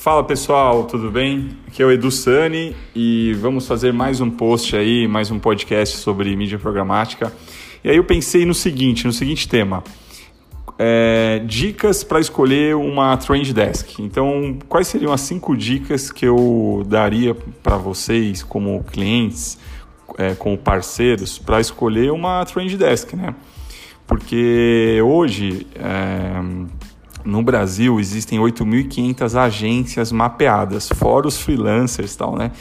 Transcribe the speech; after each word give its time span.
Fala 0.00 0.24
pessoal, 0.24 0.84
tudo 0.84 1.10
bem? 1.10 1.50
Aqui 1.66 1.82
é 1.82 1.84
o 1.84 1.90
Edu 1.90 2.10
Sani 2.10 2.74
e 2.96 3.34
vamos 3.34 3.68
fazer 3.68 3.92
mais 3.92 4.18
um 4.18 4.30
post 4.30 4.74
aí, 4.74 5.06
mais 5.06 5.30
um 5.30 5.38
podcast 5.38 5.98
sobre 5.98 6.34
mídia 6.34 6.58
programática. 6.58 7.30
E 7.84 7.90
aí 7.90 7.96
eu 7.98 8.04
pensei 8.04 8.46
no 8.46 8.54
seguinte, 8.54 9.06
no 9.06 9.12
seguinte 9.12 9.46
tema. 9.46 9.84
É, 10.78 11.42
dicas 11.44 12.02
para 12.02 12.18
escolher 12.18 12.76
uma 12.76 13.14
Trend 13.18 13.52
Desk. 13.52 14.00
Então, 14.00 14.58
quais 14.70 14.88
seriam 14.88 15.12
as 15.12 15.20
cinco 15.20 15.54
dicas 15.54 16.10
que 16.10 16.24
eu 16.24 16.82
daria 16.86 17.36
para 17.62 17.76
vocês, 17.76 18.42
como 18.42 18.82
clientes, 18.84 19.58
é, 20.16 20.34
como 20.34 20.56
parceiros, 20.56 21.38
para 21.38 21.60
escolher 21.60 22.10
uma 22.10 22.42
Trend 22.46 22.74
Desk, 22.74 23.14
né? 23.14 23.34
Porque 24.06 24.98
hoje 25.04 25.66
é, 25.74 26.40
no 27.24 27.42
Brasil 27.42 27.98
existem 28.00 28.38
8.500 28.38 29.38
agências 29.38 30.12
mapeadas, 30.12 30.88
fora 30.88 31.26
os 31.26 31.40
freelancers 31.40 32.14
e 32.14 32.18
tal, 32.18 32.36
né? 32.36 32.52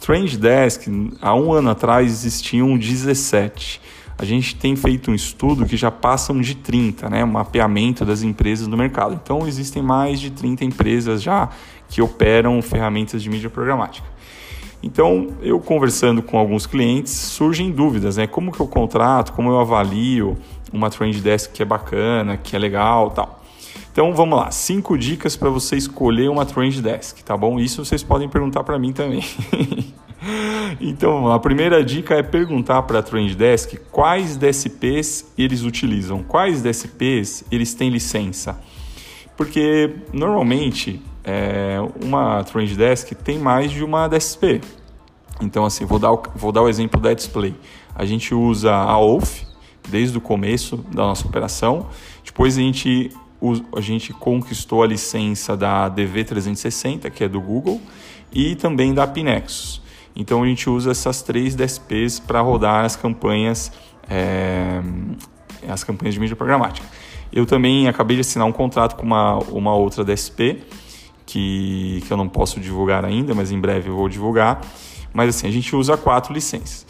Trend 0.00 0.36
Desk, 0.36 0.86
há 1.20 1.34
um 1.34 1.52
ano 1.52 1.70
atrás 1.70 2.10
existiam 2.10 2.76
17. 2.76 3.80
A 4.16 4.24
gente 4.24 4.54
tem 4.54 4.76
feito 4.76 5.10
um 5.10 5.14
estudo 5.14 5.66
que 5.66 5.76
já 5.76 5.90
passam 5.90 6.40
de 6.40 6.54
30, 6.54 7.08
né? 7.08 7.24
Mapeamento 7.24 8.04
das 8.04 8.22
empresas 8.22 8.66
do 8.66 8.76
mercado. 8.76 9.18
Então 9.22 9.46
existem 9.46 9.82
mais 9.82 10.20
de 10.20 10.30
30 10.30 10.64
empresas 10.64 11.22
já 11.22 11.48
que 11.88 12.00
operam 12.02 12.60
ferramentas 12.62 13.22
de 13.22 13.30
mídia 13.30 13.50
programática. 13.50 14.06
Então, 14.82 15.28
eu 15.40 15.58
conversando 15.58 16.22
com 16.22 16.36
alguns 16.36 16.66
clientes, 16.66 17.10
surgem 17.10 17.70
dúvidas, 17.70 18.18
né? 18.18 18.26
Como 18.26 18.52
que 18.52 18.60
eu 18.60 18.66
contrato, 18.68 19.32
como 19.32 19.48
eu 19.48 19.58
avalio 19.58 20.36
uma 20.70 20.90
Trend 20.90 21.18
Desk 21.22 21.54
que 21.54 21.62
é 21.62 21.64
bacana, 21.64 22.36
que 22.36 22.54
é 22.54 22.58
legal, 22.58 23.10
tal. 23.10 23.43
Então 23.94 24.12
vamos 24.12 24.36
lá, 24.36 24.50
cinco 24.50 24.98
dicas 24.98 25.36
para 25.36 25.48
você 25.48 25.76
escolher 25.76 26.28
uma 26.28 26.44
Trend 26.44 26.82
Desk, 26.82 27.22
tá 27.22 27.36
bom? 27.36 27.60
Isso 27.60 27.84
vocês 27.84 28.02
podem 28.02 28.28
perguntar 28.28 28.64
para 28.64 28.76
mim 28.76 28.92
também. 28.92 29.22
então, 30.80 31.30
a 31.30 31.38
primeira 31.38 31.84
dica 31.84 32.16
é 32.16 32.20
perguntar 32.20 32.82
para 32.82 32.98
a 32.98 33.02
Trend 33.04 33.36
Desk 33.36 33.76
quais 33.92 34.36
DSPs 34.36 35.32
eles 35.38 35.62
utilizam, 35.62 36.24
quais 36.24 36.60
DSPs 36.60 37.44
eles 37.52 37.72
têm 37.72 37.88
licença. 37.88 38.60
Porque 39.36 39.94
normalmente 40.12 41.00
é, 41.22 41.78
uma 42.04 42.42
Trend 42.42 42.74
Desk 42.74 43.14
tem 43.14 43.38
mais 43.38 43.70
de 43.70 43.84
uma 43.84 44.08
DSP. 44.08 44.60
Então, 45.40 45.64
assim, 45.64 45.84
vou 45.84 46.00
dar, 46.00 46.10
o, 46.10 46.20
vou 46.34 46.50
dar 46.50 46.62
o 46.62 46.68
exemplo 46.68 47.00
da 47.00 47.14
Display. 47.14 47.54
A 47.94 48.04
gente 48.04 48.34
usa 48.34 48.74
a 48.74 48.98
OAuth 48.98 49.46
desde 49.88 50.18
o 50.18 50.20
começo 50.20 50.78
da 50.92 51.04
nossa 51.04 51.28
operação. 51.28 51.86
Depois 52.24 52.58
a 52.58 52.60
gente 52.60 53.12
a 53.76 53.80
gente 53.80 54.12
conquistou 54.12 54.82
a 54.82 54.86
licença 54.86 55.56
da 55.56 55.90
DV360, 55.90 57.10
que 57.10 57.24
é 57.24 57.28
do 57.28 57.40
Google, 57.40 57.80
e 58.32 58.54
também 58.54 58.92
da 58.94 59.06
Pinexus. 59.06 59.82
Então 60.16 60.42
a 60.42 60.46
gente 60.46 60.70
usa 60.70 60.92
essas 60.92 61.22
três 61.22 61.54
DSPs 61.54 62.20
para 62.20 62.40
rodar 62.40 62.84
as 62.84 62.96
campanhas, 62.96 63.72
é, 64.08 64.80
as 65.68 65.82
campanhas 65.82 66.14
de 66.14 66.20
mídia 66.20 66.36
programática. 66.36 66.86
Eu 67.32 67.44
também 67.44 67.88
acabei 67.88 68.16
de 68.16 68.20
assinar 68.20 68.46
um 68.46 68.52
contrato 68.52 68.94
com 68.94 69.02
uma, 69.02 69.38
uma 69.38 69.74
outra 69.74 70.04
DSP, 70.04 70.62
que, 71.26 72.02
que 72.06 72.12
eu 72.12 72.16
não 72.16 72.28
posso 72.28 72.60
divulgar 72.60 73.04
ainda, 73.04 73.34
mas 73.34 73.50
em 73.50 73.60
breve 73.60 73.88
eu 73.88 73.96
vou 73.96 74.08
divulgar. 74.08 74.60
Mas 75.12 75.30
assim, 75.30 75.48
a 75.48 75.50
gente 75.50 75.74
usa 75.74 75.96
quatro 75.96 76.32
licenças. 76.32 76.86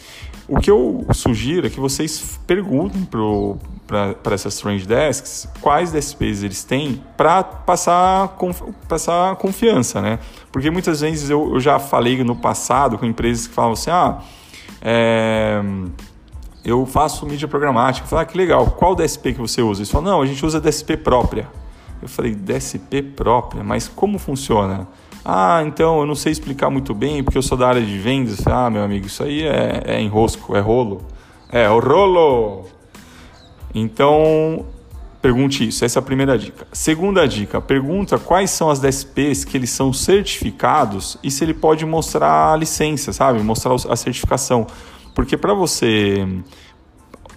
O 0.46 0.60
que 0.60 0.70
eu 0.70 1.06
sugiro 1.14 1.66
é 1.66 1.70
que 1.70 1.80
vocês 1.80 2.38
perguntem 2.46 3.02
para 3.86 4.34
essas 4.34 4.54
Strange 4.54 4.86
Desks 4.86 5.48
quais 5.60 5.92
DSPs 5.92 6.42
eles 6.42 6.64
têm 6.64 7.02
para 7.16 7.42
passar, 7.42 8.36
passar 8.88 9.36
confiança, 9.36 10.00
né? 10.00 10.18
Porque 10.50 10.70
muitas 10.70 11.00
vezes 11.00 11.28
eu, 11.30 11.54
eu, 11.54 11.60
já 11.60 11.78
falei 11.78 12.22
no 12.24 12.34
passado 12.34 12.96
com 12.96 13.04
empresas 13.04 13.46
que 13.46 13.54
falam 13.54 13.72
assim, 13.72 13.90
ah, 13.90 14.20
é, 14.80 15.60
eu 16.64 16.86
faço 16.86 17.26
mídia 17.26 17.46
programática. 17.46 18.06
Eu 18.06 18.08
falei, 18.08 18.24
ah, 18.24 18.26
que 18.26 18.38
legal, 18.38 18.66
qual 18.70 18.94
DSP 18.94 19.34
que 19.34 19.40
você 19.40 19.60
usa? 19.60 19.80
Eles 19.80 19.90
falam, 19.90 20.12
não, 20.12 20.22
a 20.22 20.26
gente 20.26 20.44
usa 20.44 20.60
DSP 20.60 20.96
própria. 20.96 21.48
Eu 22.00 22.08
falei, 22.08 22.34
DSP 22.34 23.02
própria? 23.02 23.62
Mas 23.62 23.88
como 23.88 24.18
funciona? 24.18 24.86
Ah, 25.24 25.62
então 25.66 26.00
eu 26.00 26.06
não 26.06 26.14
sei 26.14 26.32
explicar 26.32 26.68
muito 26.68 26.94
bem 26.94 27.24
porque 27.24 27.38
eu 27.38 27.42
sou 27.42 27.56
da 27.56 27.68
área 27.68 27.82
de 27.82 27.98
vendas. 27.98 28.46
Ah, 28.46 28.68
meu 28.68 28.82
amigo, 28.82 29.06
isso 29.06 29.22
aí 29.22 29.42
é, 29.42 29.82
é 29.86 30.00
enrosco, 30.00 30.54
é 30.54 30.60
rolo. 30.60 31.02
É, 31.50 31.68
o 31.68 31.78
rolo! 31.78 32.66
Então, 33.74 34.66
pergunte 35.20 35.66
isso. 35.66 35.84
Essa 35.84 35.98
é 35.98 36.00
a 36.00 36.02
primeira 36.02 36.38
dica. 36.38 36.66
Segunda 36.72 37.26
dica: 37.26 37.60
pergunta 37.60 38.18
quais 38.18 38.50
são 38.50 38.70
as 38.70 38.78
DSPs 38.78 39.44
que 39.44 39.56
eles 39.56 39.70
são 39.70 39.92
certificados 39.92 41.18
e 41.22 41.30
se 41.30 41.42
ele 41.42 41.54
pode 41.54 41.84
mostrar 41.84 42.52
a 42.52 42.56
licença, 42.56 43.12
sabe? 43.12 43.42
Mostrar 43.42 43.74
a 43.88 43.96
certificação. 43.96 44.66
Porque 45.14 45.36
para 45.36 45.54
você 45.54 46.26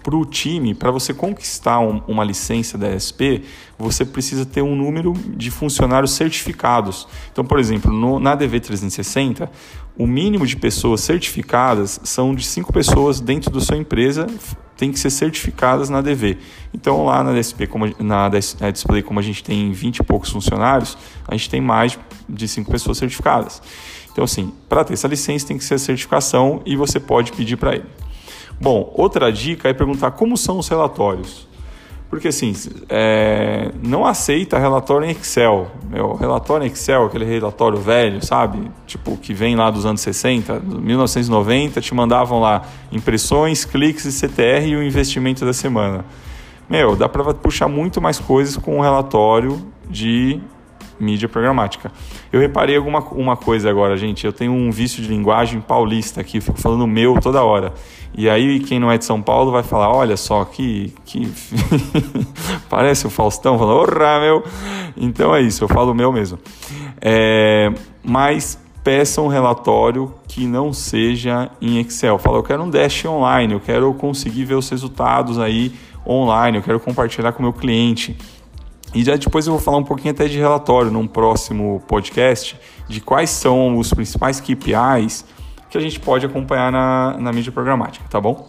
para 0.02 0.16
o 0.16 0.24
time, 0.24 0.74
para 0.74 0.90
você 0.90 1.12
conquistar 1.12 1.80
um, 1.80 2.00
uma 2.08 2.24
licença 2.24 2.78
da 2.78 2.94
ESP, 2.94 3.42
você 3.78 4.06
precisa 4.06 4.46
ter 4.46 4.62
um 4.62 4.74
número 4.74 5.12
de 5.12 5.50
funcionários 5.50 6.12
certificados. 6.12 7.06
Então, 7.30 7.44
por 7.44 7.58
exemplo, 7.58 7.92
no, 7.92 8.18
na 8.18 8.34
DV360, 8.34 9.50
o 9.98 10.06
mínimo 10.06 10.46
de 10.46 10.56
pessoas 10.56 11.02
certificadas 11.02 12.00
são 12.04 12.34
de 12.34 12.46
cinco 12.46 12.72
pessoas 12.72 13.20
dentro 13.20 13.50
da 13.50 13.60
sua 13.60 13.76
empresa 13.76 14.26
tem 14.78 14.92
que 14.92 14.98
ser 14.98 15.10
certificadas 15.10 15.90
na 15.90 16.00
DV. 16.00 16.38
Então, 16.72 17.04
lá 17.04 17.22
na 17.24 17.32
DSP, 17.32 17.66
como, 17.66 17.92
na, 17.98 18.28
Display, 18.28 19.02
como 19.02 19.18
a 19.18 19.22
gente 19.22 19.42
tem 19.42 19.72
20 19.72 19.98
e 19.98 20.02
poucos 20.04 20.30
funcionários, 20.30 20.96
a 21.26 21.36
gente 21.36 21.50
tem 21.50 21.60
mais 21.60 21.98
de 22.28 22.46
cinco 22.46 22.70
pessoas 22.70 22.96
certificadas. 22.96 23.60
Então, 24.12 24.22
assim, 24.22 24.52
para 24.68 24.84
ter 24.84 24.94
essa 24.94 25.08
licença 25.08 25.48
tem 25.48 25.58
que 25.58 25.64
ser 25.64 25.74
a 25.74 25.78
certificação 25.78 26.62
e 26.64 26.76
você 26.76 27.00
pode 27.00 27.32
pedir 27.32 27.56
para 27.56 27.74
ele. 27.74 27.86
Bom, 28.60 28.92
outra 28.94 29.32
dica 29.32 29.68
é 29.68 29.72
perguntar 29.72 30.12
como 30.12 30.36
são 30.36 30.58
os 30.58 30.68
relatórios. 30.68 31.47
Porque 32.10 32.28
assim, 32.28 32.54
é, 32.88 33.70
não 33.82 34.06
aceita 34.06 34.58
relatório 34.58 35.06
em 35.06 35.10
Excel. 35.10 35.70
Meu, 35.90 36.14
relatório 36.14 36.64
em 36.64 36.70
Excel, 36.70 37.04
aquele 37.04 37.24
relatório 37.24 37.78
velho, 37.78 38.24
sabe? 38.24 38.70
Tipo, 38.86 39.16
que 39.18 39.34
vem 39.34 39.54
lá 39.54 39.70
dos 39.70 39.84
anos 39.84 40.00
60, 40.00 40.58
1990, 40.60 41.80
te 41.82 41.94
mandavam 41.94 42.40
lá 42.40 42.62
impressões, 42.90 43.64
cliques 43.64 44.06
e 44.06 44.12
CTR 44.12 44.68
e 44.68 44.76
o 44.76 44.82
investimento 44.82 45.44
da 45.44 45.52
semana. 45.52 46.04
Meu, 46.68 46.96
dá 46.96 47.08
para 47.08 47.34
puxar 47.34 47.68
muito 47.68 48.00
mais 48.00 48.18
coisas 48.18 48.56
com 48.56 48.78
um 48.78 48.80
relatório 48.80 49.60
de 49.88 50.40
mídia 50.98 51.28
programática. 51.28 51.92
Eu 52.32 52.40
reparei 52.40 52.76
alguma 52.76 53.00
uma 53.10 53.36
coisa 53.36 53.70
agora, 53.70 53.96
gente. 53.96 54.24
Eu 54.24 54.32
tenho 54.32 54.52
um 54.52 54.70
vício 54.70 55.02
de 55.02 55.08
linguagem 55.08 55.60
paulista 55.60 56.20
aqui, 56.20 56.40
fico 56.40 56.60
falando 56.60 56.86
meu 56.86 57.20
toda 57.20 57.42
hora. 57.42 57.72
E 58.16 58.28
aí, 58.28 58.60
quem 58.60 58.78
não 58.78 58.90
é 58.90 58.98
de 58.98 59.04
São 59.04 59.20
Paulo 59.20 59.50
vai 59.52 59.62
falar: 59.62 59.90
olha 59.90 60.16
só, 60.16 60.44
que. 60.44 60.92
que... 61.04 61.32
Parece 62.68 63.06
o 63.06 63.10
Faustão 63.10 63.58
falando, 63.58 63.76
orra, 63.76 64.20
meu. 64.20 64.44
Então 64.96 65.34
é 65.34 65.40
isso, 65.40 65.64
eu 65.64 65.68
falo 65.68 65.94
meu 65.94 66.12
mesmo. 66.12 66.38
É... 67.00 67.72
Mas 68.02 68.58
peça 68.82 69.20
um 69.20 69.28
relatório 69.28 70.14
que 70.26 70.46
não 70.46 70.72
seja 70.72 71.50
em 71.60 71.78
Excel. 71.78 72.18
Fala, 72.18 72.38
eu 72.38 72.42
quero 72.42 72.62
um 72.62 72.70
dash 72.70 73.04
online, 73.04 73.52
eu 73.52 73.60
quero 73.60 73.92
conseguir 73.94 74.44
ver 74.44 74.54
os 74.54 74.68
resultados 74.70 75.38
aí 75.38 75.72
online, 76.06 76.56
eu 76.56 76.62
quero 76.62 76.80
compartilhar 76.80 77.32
com 77.32 77.40
o 77.40 77.42
meu 77.42 77.52
cliente. 77.52 78.16
E 78.94 79.04
já 79.04 79.16
depois 79.16 79.46
eu 79.46 79.52
vou 79.52 79.60
falar 79.60 79.78
um 79.78 79.84
pouquinho 79.84 80.12
até 80.12 80.26
de 80.26 80.38
relatório 80.38 80.90
num 80.90 81.06
próximo 81.06 81.82
podcast 81.86 82.58
de 82.88 83.00
quais 83.00 83.30
são 83.30 83.78
os 83.78 83.92
principais 83.92 84.40
KPIs 84.40 85.24
que 85.68 85.76
a 85.76 85.80
gente 85.80 86.00
pode 86.00 86.24
acompanhar 86.24 86.72
na, 86.72 87.16
na 87.18 87.32
mídia 87.32 87.52
programática, 87.52 88.06
tá 88.08 88.20
bom? 88.20 88.48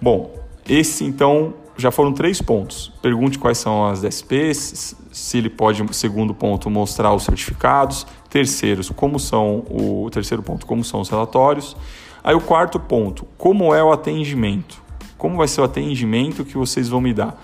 Bom, 0.00 0.34
esse 0.66 1.04
então 1.04 1.54
já 1.76 1.90
foram 1.90 2.12
três 2.12 2.40
pontos. 2.40 2.92
Pergunte 3.02 3.38
quais 3.38 3.58
são 3.58 3.86
as 3.86 4.00
DSPs, 4.00 4.96
se 5.12 5.38
ele 5.38 5.50
pode, 5.50 5.82
segundo 5.94 6.34
ponto, 6.34 6.70
mostrar 6.70 7.12
os 7.12 7.24
certificados. 7.24 8.06
Terceiros, 8.28 8.90
como 8.90 9.18
são 9.18 9.64
o 9.68 10.08
terceiro 10.10 10.42
ponto, 10.42 10.64
como 10.66 10.84
são 10.84 11.00
os 11.00 11.08
relatórios. 11.08 11.76
Aí 12.22 12.34
o 12.34 12.40
quarto 12.40 12.78
ponto, 12.78 13.26
como 13.36 13.74
é 13.74 13.82
o 13.82 13.92
atendimento? 13.92 14.80
Como 15.18 15.36
vai 15.36 15.48
ser 15.48 15.60
o 15.60 15.64
atendimento 15.64 16.44
que 16.44 16.56
vocês 16.56 16.88
vão 16.88 17.00
me 17.00 17.12
dar? 17.12 17.42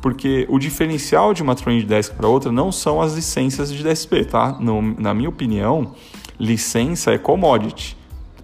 Porque 0.00 0.46
o 0.48 0.58
diferencial 0.58 1.34
de 1.34 1.42
uma 1.42 1.54
Trend 1.54 1.84
Desk 1.84 2.14
para 2.14 2.26
outra 2.26 2.50
não 2.50 2.72
são 2.72 3.00
as 3.02 3.14
licenças 3.14 3.72
de 3.72 3.82
DSP, 3.82 4.24
tá? 4.24 4.56
No, 4.58 4.80
na 4.80 5.12
minha 5.12 5.28
opinião, 5.28 5.94
licença 6.38 7.12
é 7.12 7.18
commodity. 7.18 7.96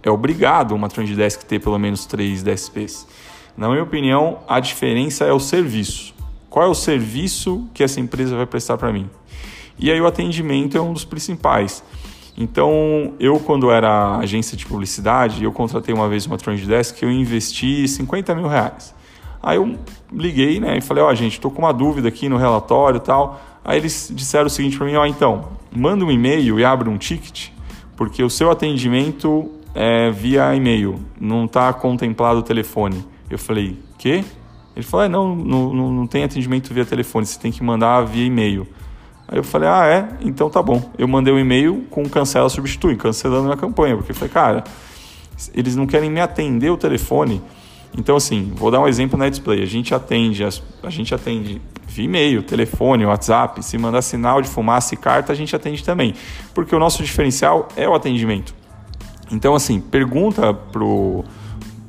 É 0.03 0.11
obrigado 0.11 0.73
uma 0.73 0.89
Trend 0.89 1.15
Desk 1.15 1.45
ter 1.45 1.61
pelo 1.61 1.79
menos 1.79 2.05
três 2.07 2.43
DSPs. 2.43 3.07
Na 3.57 3.69
minha 3.69 3.83
opinião, 3.83 4.41
a 4.47 4.61
diferença 4.61 5.25
é 5.25 5.33
o 5.33 5.41
serviço. 5.41 6.15
Qual 6.51 6.65
é 6.65 6.69
o 6.69 6.75
serviço 6.75 7.67
que 7.73 7.83
essa 7.83 8.01
empresa 8.01 8.37
vai 8.37 8.47
prestar 8.47 8.77
para 8.77 8.93
mim? 8.93 9.09
E 9.79 9.91
aí 9.91 10.01
o 10.01 10.07
atendimento 10.07 10.77
é 10.77 10.81
um 10.81 10.93
dos 10.93 11.05
principais. 11.05 11.83
Então, 12.37 13.15
eu 13.19 13.41
quando 13.41 13.71
era 13.71 14.19
agência 14.19 14.57
de 14.57 14.67
publicidade, 14.67 15.43
eu 15.43 15.53
contratei 15.53 15.95
uma 15.95 16.09
vez 16.09 16.27
uma 16.27 16.37
Trend 16.37 16.67
Desk 16.67 17.03
eu 17.03 17.11
investi 17.11 17.89
50 17.89 18.35
mil 18.35 18.47
reais. 18.47 18.95
Aí 19.47 19.59
eu 19.59 19.79
liguei, 20.13 20.59
né, 20.59 20.77
e 20.77 20.81
falei, 20.81 21.05
ó, 21.05 21.09
oh, 21.09 21.15
gente, 21.15 21.41
tô 21.41 21.53
com 21.53 21.63
uma 21.63 21.73
dúvida 21.73 22.09
aqui 22.09 22.29
no 22.29 22.37
relatório 22.37 22.97
e 22.97 23.01
tal. 23.01 23.41
Aí 23.65 23.79
eles 23.79 24.11
disseram 24.13 24.47
o 24.47 24.51
seguinte 24.51 24.77
para 24.77 24.85
mim, 24.85 24.97
ó, 24.97 25.03
oh, 25.03 25.07
então, 25.07 25.51
manda 25.71 26.05
um 26.05 26.11
e-mail 26.11 26.59
e 26.59 26.65
abre 26.65 26.89
um 26.89 26.99
ticket, 26.99 27.51
porque 27.97 28.25
o 28.25 28.29
seu 28.29 28.51
atendimento 28.51 29.49
é 29.73 30.11
via 30.11 30.53
e-mail, 30.53 30.99
não 31.21 31.45
está 31.45 31.73
contemplado 31.73 32.41
o 32.41 32.43
telefone. 32.43 33.07
Eu 33.31 33.39
falei, 33.39 33.79
quê? 33.97 34.25
Ele 34.75 34.85
falou, 34.85 35.07
é, 35.07 35.09
não, 35.09 35.37
não, 35.37 35.73
não 35.93 36.07
tem 36.09 36.25
atendimento 36.25 36.75
via 36.75 36.85
telefone, 36.85 37.25
você 37.25 37.39
tem 37.39 37.53
que 37.53 37.63
mandar 37.63 38.03
via 38.03 38.27
e-mail. 38.27 38.67
Aí 39.29 39.39
eu 39.39 39.45
falei, 39.45 39.69
ah, 39.69 39.87
é? 39.87 40.09
Então 40.23 40.51
tá 40.51 40.61
bom. 40.61 40.91
Eu 40.99 41.07
mandei 41.07 41.33
um 41.33 41.39
e-mail 41.39 41.85
com 41.89 42.09
cancela 42.09 42.49
substitui, 42.49 42.97
cancelando 42.97 43.45
minha 43.45 43.57
campanha, 43.57 43.97
porque 43.97 44.11
eu 44.11 44.17
falei, 44.17 44.35
cara, 44.35 44.65
eles 45.55 45.77
não 45.77 45.87
querem 45.87 46.11
me 46.11 46.21
atender 46.21 46.71
o 46.71 46.77
telefone. 46.77 47.41
Então, 47.97 48.17
assim, 48.17 48.53
vou 48.55 48.71
dar 48.71 48.81
um 48.81 48.89
exemplo 48.89 49.19
na 49.19 49.29
display. 49.29 49.63
A 49.63 49.67
gente 49.67 49.95
atende, 49.95 50.45
a 50.45 50.91
gente 50.91 51.15
atende 51.15 51.61
via 51.87 52.05
e-mail, 52.05 52.43
telefone, 52.43 53.05
WhatsApp. 53.05 53.65
Se 53.65 53.77
mandar 53.79 54.03
sinal 54.03 54.41
de 54.41 54.49
fumaça 54.49 54.95
e 54.95 54.97
carta, 54.97 55.33
a 55.33 55.37
gente 55.37 55.55
atende 55.55 55.83
também. 55.83 56.15
Porque 56.55 56.75
o 56.75 56.79
nosso 56.79 57.03
diferencial 57.03 57.69
é 57.77 57.89
o 57.89 57.95
atendimento. 57.95 58.55
Então, 59.31 59.55
assim, 59.55 59.81
pergunta 59.81 60.55
pro 60.55 61.25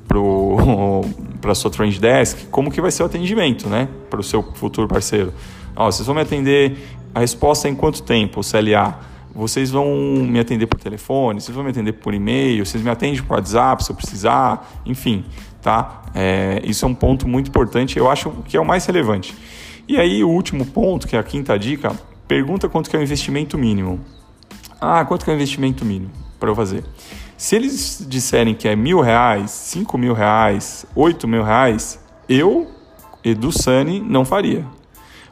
pro 0.07 1.01
para 1.41 1.53
sua 1.53 1.69
trend 1.69 1.99
desk 1.99 2.47
como 2.49 2.71
que 2.71 2.81
vai 2.81 2.89
ser 2.91 3.03
o 3.03 3.05
atendimento, 3.05 3.67
né, 3.67 3.87
para 4.09 4.19
o 4.19 4.23
seu 4.23 4.41
futuro 4.41 4.87
parceiro. 4.87 5.33
Ó, 5.75 5.91
vocês 5.91 6.05
vão 6.05 6.15
me 6.15 6.21
atender 6.21 6.77
a 7.13 7.19
resposta 7.19 7.67
é 7.67 7.71
em 7.71 7.75
quanto 7.75 8.03
tempo, 8.03 8.41
CLA? 8.41 8.99
Vocês 9.33 9.69
vão 9.69 9.87
me 10.21 10.39
atender 10.39 10.65
por 10.65 10.79
telefone, 10.79 11.41
vocês 11.41 11.53
vão 11.53 11.63
me 11.63 11.69
atender 11.69 11.93
por 11.93 12.13
e-mail, 12.13 12.65
vocês 12.65 12.83
me 12.83 12.89
atendem 12.89 13.21
por 13.21 13.35
WhatsApp 13.35 13.83
se 13.83 13.91
eu 13.91 13.95
precisar, 13.95 14.81
enfim, 14.85 15.23
tá? 15.67 16.03
É, 16.15 16.61
isso 16.63 16.85
é 16.85 16.87
um 16.87 16.95
ponto 16.95 17.27
muito 17.27 17.49
importante, 17.49 17.99
eu 17.99 18.09
acho 18.09 18.31
que 18.45 18.55
é 18.55 18.61
o 18.61 18.65
mais 18.65 18.85
relevante. 18.85 19.35
E 19.85 19.97
aí 19.97 20.23
o 20.23 20.29
último 20.29 20.65
ponto, 20.65 21.05
que 21.05 21.13
é 21.13 21.19
a 21.19 21.23
quinta 21.23 21.59
dica, 21.59 21.93
pergunta 22.25 22.69
quanto 22.69 22.89
que 22.89 22.95
é 22.95 22.99
o 22.99 23.03
investimento 23.03 23.57
mínimo. 23.57 23.99
Ah, 24.79 25.03
quanto 25.03 25.25
que 25.25 25.29
é 25.29 25.33
o 25.33 25.35
investimento 25.35 25.83
mínimo 25.83 26.09
para 26.39 26.49
eu 26.49 26.55
fazer? 26.55 26.85
Se 27.35 27.57
eles 27.57 28.05
disserem 28.07 28.55
que 28.55 28.65
é 28.65 28.77
mil 28.77 29.01
reais, 29.01 29.51
cinco 29.51 29.97
mil 29.97 30.13
reais, 30.13 30.85
oito 30.95 31.27
mil 31.27 31.43
reais, 31.43 31.99
eu, 32.29 32.71
Edu 33.21 33.51
Sani, 33.51 33.99
não 33.99 34.23
faria. 34.23 34.65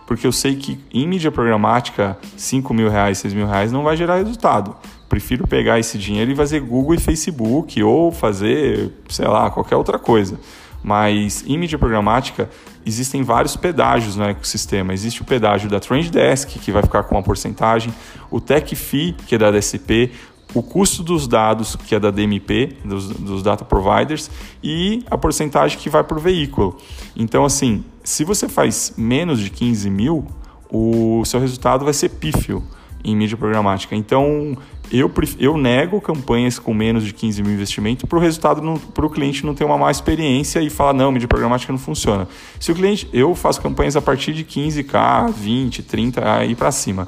Porque 0.05 0.27
eu 0.27 0.33
sei 0.33 0.57
que 0.57 0.83
em 0.93 1.07
mídia 1.07 1.31
programática, 1.31 2.17
cinco 2.35 2.73
mil 2.73 2.89
reais, 2.89 3.19
seis 3.19 3.33
mil 3.33 3.47
reais 3.47 3.71
não 3.71 3.83
vai 3.83 3.95
gerar 3.95 4.17
resultado. 4.17 4.75
Prefiro 5.07 5.47
pegar 5.47 5.79
esse 5.79 5.97
dinheiro 5.97 6.31
e 6.31 6.35
fazer 6.35 6.59
Google 6.59 6.95
e 6.95 6.99
Facebook 6.99 7.81
ou 7.83 8.11
fazer, 8.11 8.91
sei 9.09 9.27
lá, 9.27 9.49
qualquer 9.49 9.75
outra 9.75 9.99
coisa. 9.99 10.39
Mas 10.83 11.43
em 11.47 11.57
mídia 11.57 11.79
programática 11.79 12.49
existem 12.85 13.23
vários 13.23 13.55
pedágios 13.55 14.15
no 14.15 14.23
ecossistema. 14.23 14.93
Existe 14.93 15.21
o 15.21 15.25
pedágio 15.25 15.69
da 15.69 15.79
Trend 15.79 16.09
Desk, 16.09 16.59
que 16.59 16.71
vai 16.71 16.83
ficar 16.83 17.03
com 17.03 17.15
uma 17.15 17.23
porcentagem, 17.23 17.93
o 18.29 18.39
Tech 18.39 18.75
Fee, 18.75 19.13
que 19.25 19.35
é 19.35 19.37
da 19.37 19.49
DSP, 19.49 20.11
o 20.53 20.61
custo 20.61 21.03
dos 21.03 21.27
dados, 21.27 21.75
que 21.75 21.95
é 21.95 21.99
da 21.99 22.11
DMP, 22.11 22.77
dos, 22.85 23.09
dos 23.09 23.43
data 23.43 23.65
providers, 23.65 24.29
e 24.63 25.03
a 25.09 25.17
porcentagem 25.17 25.77
que 25.77 25.89
vai 25.89 26.03
para 26.03 26.17
o 26.17 26.21
veículo. 26.21 26.77
Então, 27.15 27.43
assim, 27.43 27.83
se 28.03 28.23
você 28.23 28.47
faz 28.47 28.93
menos 28.95 29.39
de 29.39 29.49
15 29.49 29.89
mil, 29.89 30.25
o 30.69 31.23
seu 31.25 31.39
resultado 31.39 31.83
vai 31.83 31.93
ser 31.93 32.09
pífio 32.09 32.63
em 33.05 33.15
mídia 33.15 33.37
programática. 33.37 33.95
Então, 33.95 34.57
eu, 34.91 35.11
eu 35.39 35.57
nego 35.57 36.01
campanhas 36.01 36.57
com 36.57 36.73
menos 36.73 37.03
de 37.03 37.13
15 37.13 37.43
mil 37.43 37.53
investimento 37.53 38.07
para 38.07 38.17
o 38.17 38.21
resultado, 38.21 38.61
para 38.93 39.05
o 39.05 39.09
cliente 39.09 39.45
não 39.45 39.53
ter 39.53 39.63
uma 39.63 39.77
má 39.77 39.91
experiência 39.91 40.59
e 40.59 40.69
falar, 40.69 40.93
não, 40.93 41.11
mídia 41.11 41.27
programática 41.27 41.71
não 41.71 41.79
funciona. 41.79 42.27
Se 42.59 42.71
o 42.71 42.75
cliente, 42.75 43.07
eu 43.13 43.35
faço 43.35 43.61
campanhas 43.61 43.95
a 43.95 44.01
partir 44.01 44.33
de 44.33 44.43
15k, 44.43 45.31
20, 45.31 45.83
30, 45.83 46.37
aí 46.39 46.55
para 46.55 46.71
cima. 46.71 47.07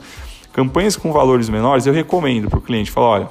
Campanhas 0.54 0.96
com 0.96 1.12
valores 1.12 1.50
menores, 1.50 1.86
eu 1.86 1.94
recomendo 1.94 2.50
para 2.50 2.60
o 2.60 2.62
cliente, 2.62 2.92
falar, 2.92 3.08
olha, 3.08 3.30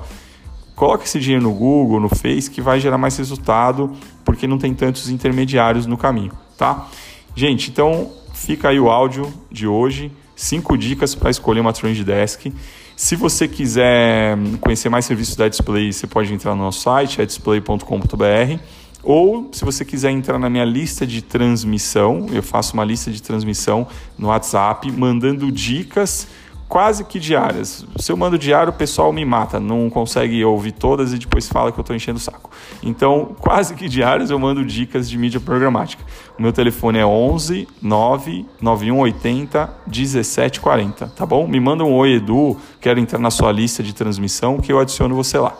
coloca 0.74 1.04
esse 1.04 1.18
dinheiro 1.18 1.42
no 1.42 1.52
Google, 1.52 2.00
no 2.00 2.08
Face, 2.08 2.50
que 2.50 2.60
vai 2.60 2.78
gerar 2.78 2.98
mais 2.98 3.16
resultado, 3.16 3.92
porque 4.24 4.46
não 4.46 4.58
tem 4.58 4.74
tantos 4.74 5.08
intermediários 5.08 5.86
no 5.86 5.96
caminho, 5.96 6.32
tá? 6.58 6.86
Gente, 7.34 7.70
então 7.70 8.12
fica 8.32 8.68
aí 8.68 8.78
o 8.78 8.88
áudio 8.88 9.32
de 9.50 9.66
hoje, 9.66 10.12
cinco 10.36 10.76
dicas 10.76 11.14
para 11.14 11.30
escolher 11.30 11.60
uma 11.60 11.72
Trend 11.72 12.04
Desk. 12.04 12.52
Se 12.94 13.16
você 13.16 13.48
quiser 13.48 14.38
conhecer 14.60 14.88
mais 14.88 15.04
serviços 15.06 15.34
da 15.34 15.48
Display, 15.48 15.92
você 15.92 16.06
pode 16.06 16.32
entrar 16.32 16.54
no 16.54 16.62
nosso 16.62 16.82
site, 16.82 17.20
é 17.20 17.26
display.com.br. 17.26 18.60
Ou 19.02 19.48
se 19.52 19.64
você 19.64 19.84
quiser 19.84 20.10
entrar 20.10 20.38
na 20.38 20.50
minha 20.50 20.64
lista 20.64 21.06
de 21.06 21.22
transmissão, 21.22 22.26
eu 22.32 22.42
faço 22.42 22.74
uma 22.74 22.84
lista 22.84 23.10
de 23.10 23.22
transmissão 23.22 23.86
no 24.18 24.28
WhatsApp, 24.28 24.90
mandando 24.92 25.50
dicas 25.50 26.26
quase 26.68 27.04
que 27.04 27.18
diárias. 27.18 27.86
Se 27.98 28.10
eu 28.10 28.16
mando 28.16 28.38
diário, 28.38 28.70
o 28.70 28.76
pessoal 28.76 29.12
me 29.12 29.24
mata, 29.24 29.58
não 29.60 29.88
consegue 29.88 30.44
ouvir 30.44 30.72
todas 30.72 31.12
e 31.12 31.18
depois 31.18 31.48
fala 31.48 31.72
que 31.72 31.78
eu 31.78 31.82
estou 31.82 31.94
enchendo 31.94 32.18
o 32.18 32.20
saco. 32.20 32.50
Então, 32.82 33.36
quase 33.40 33.74
que 33.74 33.88
diárias 33.88 34.30
eu 34.30 34.38
mando 34.38 34.64
dicas 34.64 35.08
de 35.08 35.16
mídia 35.16 35.40
programática. 35.40 36.04
O 36.38 36.42
meu 36.42 36.52
telefone 36.52 36.98
é 36.98 37.06
11 37.06 37.68
9 37.80 38.46
9180 38.60 39.70
1740, 39.86 41.06
tá 41.08 41.24
bom? 41.24 41.46
Me 41.46 41.60
manda 41.60 41.84
um 41.84 41.94
oi, 41.94 42.14
Edu, 42.14 42.56
quero 42.80 43.00
entrar 43.00 43.18
na 43.18 43.30
sua 43.30 43.52
lista 43.52 43.82
de 43.82 43.94
transmissão 43.94 44.58
que 44.58 44.72
eu 44.72 44.78
adiciono 44.78 45.14
você 45.14 45.38
lá. 45.38 45.56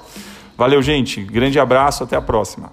Valeu, 0.56 0.80
gente. 0.82 1.22
Grande 1.22 1.58
abraço, 1.60 2.02
até 2.02 2.16
a 2.16 2.22
próxima. 2.22 2.72